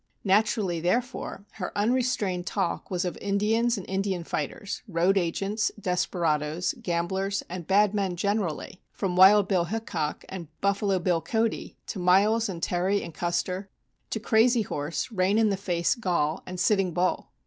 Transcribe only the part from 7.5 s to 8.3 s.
bad men